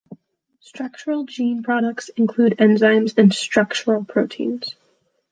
[0.61, 4.73] Structural gene products include enzymes and structural proteins.